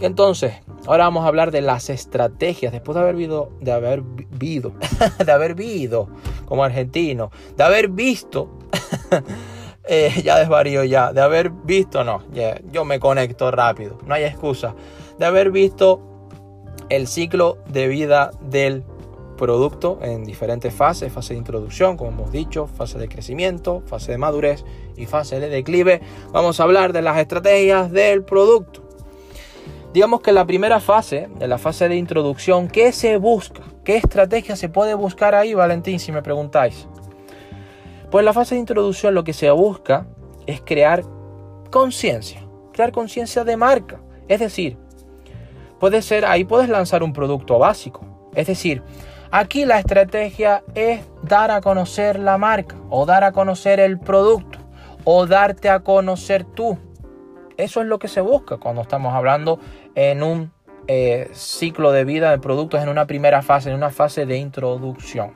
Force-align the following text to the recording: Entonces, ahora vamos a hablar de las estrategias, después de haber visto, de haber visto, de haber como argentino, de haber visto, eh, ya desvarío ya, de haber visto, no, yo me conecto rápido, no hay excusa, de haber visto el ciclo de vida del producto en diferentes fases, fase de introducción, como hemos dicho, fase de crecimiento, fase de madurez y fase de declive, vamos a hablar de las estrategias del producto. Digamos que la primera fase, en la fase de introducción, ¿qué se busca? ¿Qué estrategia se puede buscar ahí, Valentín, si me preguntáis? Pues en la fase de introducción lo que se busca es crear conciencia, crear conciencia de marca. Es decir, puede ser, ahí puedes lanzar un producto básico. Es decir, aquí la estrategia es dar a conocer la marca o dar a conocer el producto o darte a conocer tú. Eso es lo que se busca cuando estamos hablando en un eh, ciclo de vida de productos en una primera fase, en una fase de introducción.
Entonces, 0.00 0.54
ahora 0.86 1.04
vamos 1.04 1.24
a 1.24 1.28
hablar 1.28 1.50
de 1.50 1.62
las 1.62 1.88
estrategias, 1.88 2.72
después 2.72 2.94
de 2.96 3.02
haber 3.02 3.16
visto, 3.16 3.52
de 3.60 3.72
haber 3.72 4.02
visto, 4.02 4.74
de 5.24 5.32
haber 5.32 5.56
como 6.44 6.64
argentino, 6.64 7.30
de 7.56 7.64
haber 7.64 7.88
visto, 7.88 8.50
eh, 9.84 10.12
ya 10.22 10.38
desvarío 10.38 10.84
ya, 10.84 11.12
de 11.12 11.20
haber 11.22 11.50
visto, 11.50 12.04
no, 12.04 12.22
yo 12.72 12.84
me 12.84 13.00
conecto 13.00 13.50
rápido, 13.50 13.98
no 14.06 14.14
hay 14.14 14.24
excusa, 14.24 14.74
de 15.18 15.24
haber 15.24 15.50
visto 15.50 16.02
el 16.90 17.08
ciclo 17.08 17.58
de 17.68 17.88
vida 17.88 18.30
del 18.42 18.84
producto 19.36 19.98
en 20.02 20.24
diferentes 20.24 20.74
fases, 20.74 21.12
fase 21.12 21.34
de 21.34 21.38
introducción, 21.38 21.96
como 21.96 22.10
hemos 22.10 22.32
dicho, 22.32 22.66
fase 22.66 22.98
de 22.98 23.08
crecimiento, 23.08 23.82
fase 23.86 24.12
de 24.12 24.18
madurez 24.18 24.64
y 24.96 25.06
fase 25.06 25.40
de 25.40 25.48
declive, 25.48 26.00
vamos 26.32 26.60
a 26.60 26.64
hablar 26.64 26.92
de 26.92 27.02
las 27.02 27.18
estrategias 27.18 27.90
del 27.92 28.24
producto. 28.24 28.85
Digamos 29.96 30.20
que 30.20 30.30
la 30.30 30.44
primera 30.44 30.78
fase, 30.78 31.30
en 31.40 31.48
la 31.48 31.56
fase 31.56 31.88
de 31.88 31.96
introducción, 31.96 32.68
¿qué 32.68 32.92
se 32.92 33.16
busca? 33.16 33.62
¿Qué 33.82 33.96
estrategia 33.96 34.54
se 34.54 34.68
puede 34.68 34.92
buscar 34.92 35.34
ahí, 35.34 35.54
Valentín, 35.54 35.98
si 35.98 36.12
me 36.12 36.20
preguntáis? 36.20 36.86
Pues 38.10 38.20
en 38.20 38.26
la 38.26 38.34
fase 38.34 38.56
de 38.56 38.60
introducción 38.60 39.14
lo 39.14 39.24
que 39.24 39.32
se 39.32 39.50
busca 39.52 40.06
es 40.46 40.60
crear 40.60 41.02
conciencia, 41.70 42.46
crear 42.74 42.92
conciencia 42.92 43.42
de 43.42 43.56
marca. 43.56 43.98
Es 44.28 44.40
decir, 44.40 44.76
puede 45.80 46.02
ser, 46.02 46.26
ahí 46.26 46.44
puedes 46.44 46.68
lanzar 46.68 47.02
un 47.02 47.14
producto 47.14 47.58
básico. 47.58 48.04
Es 48.34 48.48
decir, 48.48 48.82
aquí 49.30 49.64
la 49.64 49.78
estrategia 49.78 50.62
es 50.74 51.00
dar 51.22 51.50
a 51.50 51.62
conocer 51.62 52.18
la 52.18 52.36
marca 52.36 52.76
o 52.90 53.06
dar 53.06 53.24
a 53.24 53.32
conocer 53.32 53.80
el 53.80 53.98
producto 53.98 54.58
o 55.04 55.26
darte 55.26 55.70
a 55.70 55.80
conocer 55.80 56.44
tú. 56.44 56.76
Eso 57.56 57.80
es 57.80 57.86
lo 57.86 57.98
que 57.98 58.08
se 58.08 58.20
busca 58.20 58.58
cuando 58.58 58.82
estamos 58.82 59.14
hablando 59.14 59.58
en 59.94 60.22
un 60.22 60.52
eh, 60.88 61.30
ciclo 61.32 61.90
de 61.90 62.04
vida 62.04 62.30
de 62.30 62.38
productos 62.38 62.82
en 62.82 62.88
una 62.88 63.06
primera 63.06 63.42
fase, 63.42 63.70
en 63.70 63.76
una 63.76 63.90
fase 63.90 64.26
de 64.26 64.36
introducción. 64.36 65.32